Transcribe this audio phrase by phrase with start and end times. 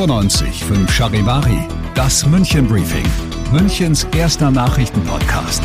[0.00, 3.04] 95 5 Charivari, das München Briefing,
[3.52, 5.62] Münchens erster Nachrichtenpodcast.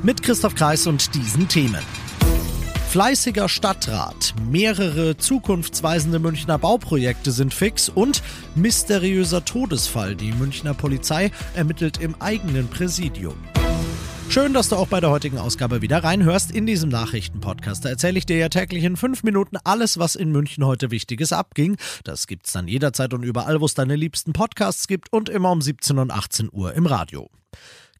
[0.00, 1.82] Mit Christoph Kreis und diesen Themen.
[2.90, 8.22] Fleißiger Stadtrat, mehrere zukunftsweisende Münchner Bauprojekte sind fix und
[8.54, 10.14] mysteriöser Todesfall.
[10.14, 13.34] Die Münchner Polizei ermittelt im eigenen Präsidium.
[14.34, 17.84] Schön, dass du auch bei der heutigen Ausgabe wieder reinhörst in diesem Nachrichtenpodcast.
[17.84, 21.32] Da erzähle ich dir ja täglich in fünf Minuten alles, was in München heute Wichtiges
[21.32, 21.76] abging.
[22.02, 25.62] Das gibt's dann jederzeit und überall, wo es deine liebsten Podcasts gibt und immer um
[25.62, 27.30] 17 und 18 Uhr im Radio.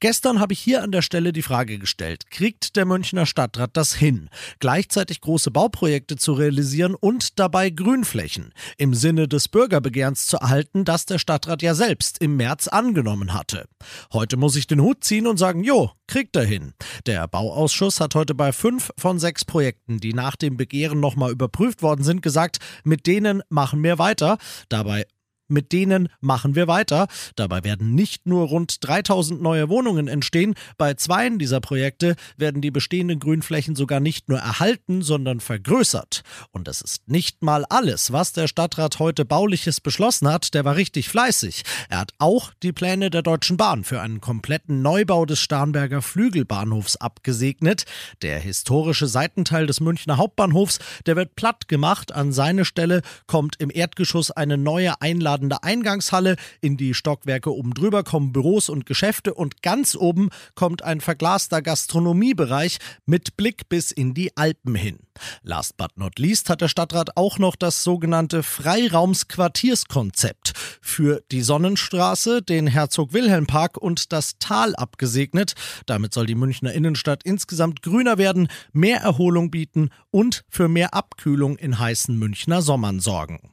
[0.00, 3.95] Gestern habe ich hier an der Stelle die Frage gestellt, kriegt der Münchner Stadtrat das
[3.95, 4.28] hin,
[4.59, 11.06] gleichzeitig große Bauprojekte zu realisieren und dabei Grünflächen im Sinne des Bürgerbegehrens zu erhalten, das
[11.06, 13.67] der Stadtrat ja selbst im März angenommen hatte?
[14.12, 16.75] Heute muss ich den Hut ziehen und sagen, jo, kriegt er hin.
[17.06, 21.83] Der Bauausschuss hat heute bei fünf von sechs Projekten, die nach dem Begehren nochmal überprüft
[21.83, 24.39] worden sind, gesagt, mit denen machen wir weiter.
[24.69, 25.06] Dabei
[25.48, 27.06] mit denen machen wir weiter.
[27.37, 32.70] Dabei werden nicht nur rund 3000 neue Wohnungen entstehen, bei zweien dieser Projekte werden die
[32.70, 36.23] bestehenden Grünflächen sogar nicht nur erhalten, sondern vergrößert.
[36.51, 40.77] Und das ist nicht mal alles, was der Stadtrat heute bauliches beschlossen hat, der war
[40.77, 41.62] richtig fleißig.
[41.89, 46.97] Er hat auch die Pläne der Deutschen Bahn für einen kompletten Neubau des Starnberger Flügelbahnhofs
[46.97, 47.84] abgesegnet.
[48.23, 52.12] Der historische Seitenteil des Münchner Hauptbahnhofs, der wird platt gemacht.
[52.12, 56.37] An seine Stelle kommt im Erdgeschoss eine neue Einladung einladende Eingangshalle.
[56.61, 61.63] In die Stockwerke oben drüber kommen Büros und Geschäfte und ganz oben kommt ein verglaster
[61.63, 64.99] Gastronomiebereich mit Blick bis in die Alpen hin.
[65.43, 72.43] Last but not least hat der Stadtrat auch noch das sogenannte Freiraumsquartierskonzept für die Sonnenstraße,
[72.43, 75.53] den Herzog-Wilhelm-Park und das Tal abgesegnet.
[75.87, 81.57] Damit soll die Münchner Innenstadt insgesamt grüner werden, mehr Erholung bieten und für mehr Abkühlung
[81.57, 83.53] in heißen Münchner Sommern sorgen.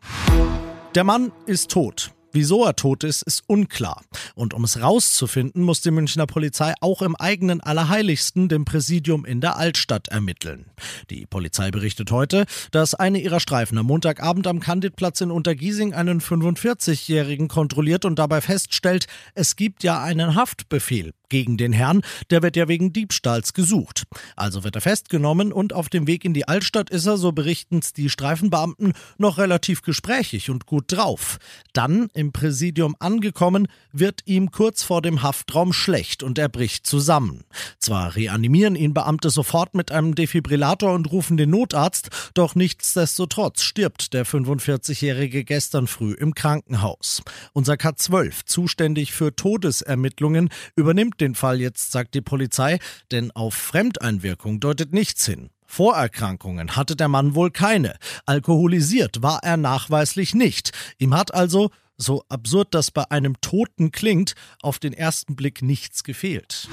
[0.93, 2.11] Der Mann ist tot.
[2.33, 4.03] Wieso er tot ist, ist unklar.
[4.35, 9.39] Und um es rauszufinden, muss die Münchner Polizei auch im eigenen Allerheiligsten, dem Präsidium in
[9.39, 10.65] der Altstadt, ermitteln.
[11.09, 16.19] Die Polizei berichtet heute, dass eine ihrer Streifen am Montagabend am Kandidplatz in Untergiesing einen
[16.19, 22.55] 45-Jährigen kontrolliert und dabei feststellt, es gibt ja einen Haftbefehl gegen den Herrn, der wird
[22.55, 24.03] ja wegen Diebstahls gesucht.
[24.35, 27.93] Also wird er festgenommen und auf dem Weg in die Altstadt ist er, so berichten's
[27.93, 31.39] die Streifenbeamten, noch relativ gesprächig und gut drauf.
[31.73, 37.45] Dann im Präsidium angekommen, wird ihm kurz vor dem Haftraum schlecht und er bricht zusammen.
[37.79, 44.13] Zwar reanimieren ihn Beamte sofort mit einem Defibrillator und rufen den Notarzt, doch nichtsdestotrotz stirbt
[44.13, 47.23] der 45-Jährige gestern früh im Krankenhaus.
[47.53, 52.79] Unser K12, zuständig für Todesermittlungen, übernimmt den Fall jetzt, sagt die Polizei,
[53.11, 55.49] denn auf Fremdeinwirkung deutet nichts hin.
[55.65, 57.95] Vorerkrankungen hatte der Mann wohl keine.
[58.25, 60.71] Alkoholisiert war er nachweislich nicht.
[60.97, 66.03] Ihm hat also so absurd das bei einem Toten klingt, auf den ersten Blick nichts
[66.03, 66.67] gefehlt.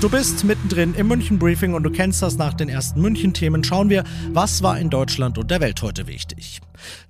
[0.00, 3.62] Du bist mittendrin im München Briefing und du kennst das nach den ersten München Themen.
[3.62, 6.60] Schauen wir, was war in Deutschland und der Welt heute wichtig.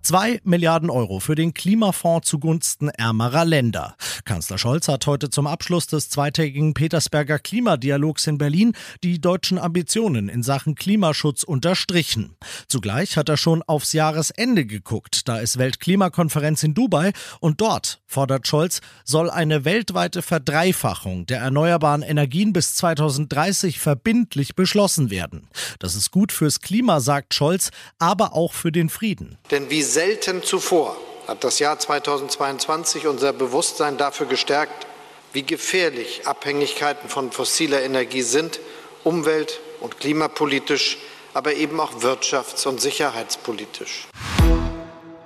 [0.02, 3.96] Zwei Milliarden Euro für den Klimafonds zugunsten ärmerer Länder.
[4.24, 8.72] Kanzler Scholz hat heute zum Abschluss des zweitägigen Petersberger Klimadialogs in Berlin
[9.02, 12.36] die deutschen Ambitionen in Sachen Klimaschutz unterstrichen.
[12.68, 15.28] Zugleich hat er schon aufs Jahresende geguckt.
[15.28, 22.02] Da ist Weltklimakonferenz in Dubai und dort, fordert Scholz, soll eine weltweite Verdreifachung der erneuerbaren
[22.02, 25.48] Energien bis 2030 verbindlich beschlossen werden.
[25.78, 29.38] Das ist gut fürs Klima, sagt Scholz, aber auch für den Frieden.
[29.62, 30.96] Denn wie selten zuvor
[31.28, 34.88] hat das Jahr 2022 unser Bewusstsein dafür gestärkt,
[35.32, 38.58] wie gefährlich Abhängigkeiten von fossiler Energie sind,
[39.04, 40.98] umwelt- und klimapolitisch,
[41.32, 44.08] aber eben auch wirtschafts- und sicherheitspolitisch.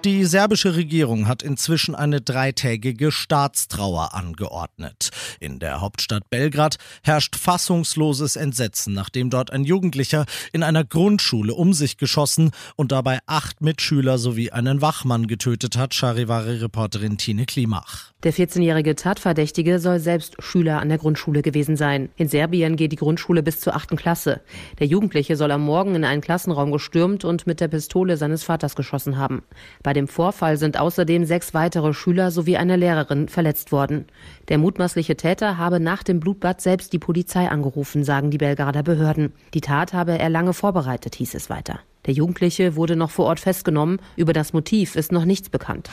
[0.07, 5.11] Die serbische Regierung hat inzwischen eine dreitägige Staatstrauer angeordnet.
[5.41, 11.73] In der Hauptstadt Belgrad herrscht fassungsloses Entsetzen, nachdem dort ein Jugendlicher in einer Grundschule um
[11.73, 18.13] sich geschossen und dabei acht Mitschüler sowie einen Wachmann getötet hat, Charivari-Reporterin Tine Klimach.
[18.23, 22.09] Der 14-jährige Tatverdächtige soll selbst Schüler an der Grundschule gewesen sein.
[22.17, 24.41] In Serbien geht die Grundschule bis zur achten Klasse.
[24.79, 28.75] Der Jugendliche soll am Morgen in einen Klassenraum gestürmt und mit der Pistole seines Vaters
[28.75, 29.43] geschossen haben.
[29.83, 34.07] Bei dem Vorfall sind außerdem sechs weitere Schüler sowie eine Lehrerin verletzt worden.
[34.49, 39.33] Der mutmaßliche Täter habe nach dem Blutbad selbst die Polizei angerufen, sagen die Belgrader Behörden.
[39.55, 41.81] Die Tat habe er lange vorbereitet, hieß es weiter.
[42.07, 43.99] Der Jugendliche wurde noch vor Ort festgenommen.
[44.15, 45.91] Über das Motiv ist noch nichts bekannt.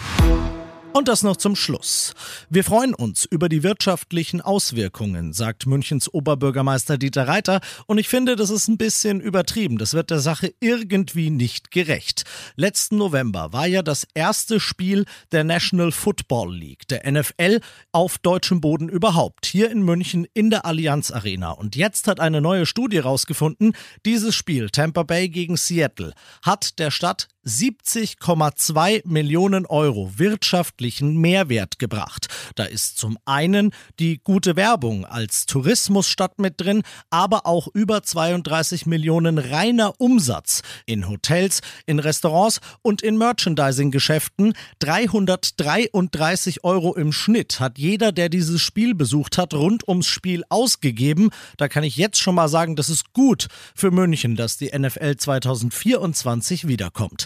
[0.94, 2.14] Und das noch zum Schluss.
[2.52, 7.62] Wir freuen uns über die wirtschaftlichen Auswirkungen, sagt Münchens Oberbürgermeister Dieter Reiter.
[7.88, 9.80] Und ich finde, das ist ein bisschen übertrieben.
[9.80, 12.26] Das wird der Sache irgendwie nicht gerecht.
[12.58, 17.62] Letzten November war ja das erste Spiel der National Football League, der NFL,
[17.92, 19.48] auf deutschem Boden überhaupt.
[19.48, 21.52] Hier in München in der Allianz Arena.
[21.54, 23.74] Und jetzt hat eine neue Studie herausgefunden,
[24.06, 26.14] dieses Spiel, Tampa Bay gegen Seattle,
[26.44, 32.28] hat der Stadt 70,2 Millionen Euro wirtschaftlichen Mehrwert gebracht.
[32.56, 38.86] Da ist zum einen die gute Werbung als Tourismusstadt mit drin, aber auch über 32
[38.86, 44.54] Millionen reiner Umsatz in Hotels, in Restaurants und in Merchandising-Geschäften.
[44.80, 51.30] 333 Euro im Schnitt hat jeder, der dieses Spiel besucht hat, rund ums Spiel ausgegeben.
[51.58, 55.18] Da kann ich jetzt schon mal sagen, das ist gut für München, dass die NFL
[55.18, 57.26] 2024 wiederkommt.